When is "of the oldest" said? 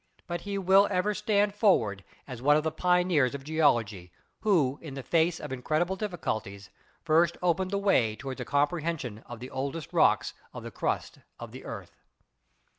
9.27-9.93